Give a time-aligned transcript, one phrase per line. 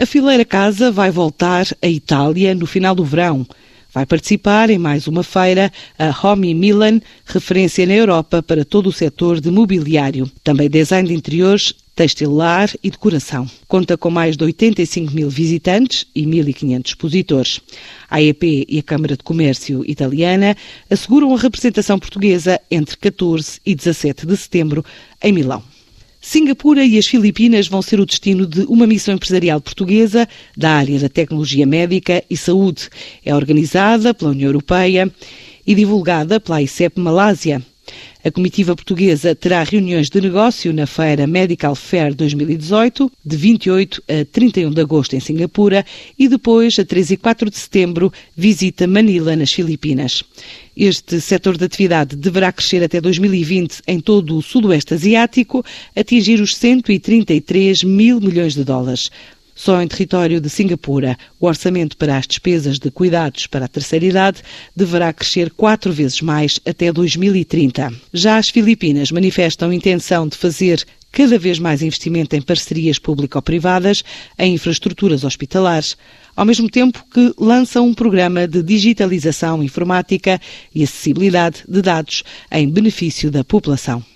[0.00, 3.44] A fileira casa vai voltar à Itália no final do verão.
[3.92, 8.92] Vai participar em mais uma feira, a Homi Milan, referência na Europa para todo o
[8.92, 10.30] setor de mobiliário.
[10.44, 13.50] Também design de interiores, textilar e decoração.
[13.66, 17.60] Conta com mais de 85 mil visitantes e 1.500 expositores.
[18.08, 20.56] A AEP e a Câmara de Comércio italiana
[20.88, 24.84] asseguram a representação portuguesa entre 14 e 17 de setembro
[25.20, 25.60] em Milão.
[26.20, 30.98] Singapura e as Filipinas vão ser o destino de uma missão empresarial portuguesa da área
[30.98, 32.88] da tecnologia médica e saúde.
[33.24, 35.10] É organizada pela União Europeia
[35.66, 37.62] e divulgada pela ICEP Malásia.
[38.24, 44.24] A comitiva portuguesa terá reuniões de negócio na Feira Medical Fair 2018, de 28 a
[44.24, 45.86] 31 de agosto em Singapura
[46.18, 50.24] e depois, a 3 e 4 de setembro, visita Manila, nas Filipinas.
[50.76, 56.56] Este setor de atividade deverá crescer até 2020 em todo o Sudoeste Asiático, atingir os
[56.56, 59.10] 133 mil milhões de dólares.
[59.58, 64.06] Só em território de Singapura, o orçamento para as despesas de cuidados para a terceira
[64.06, 64.40] idade
[64.74, 67.92] deverá crescer quatro vezes mais até 2030.
[68.14, 74.04] Já as Filipinas manifestam intenção de fazer cada vez mais investimento em parcerias público-privadas
[74.38, 75.96] em infraestruturas hospitalares,
[76.36, 80.40] ao mesmo tempo que lançam um programa de digitalização informática
[80.72, 82.22] e acessibilidade de dados
[82.52, 84.04] em benefício da população.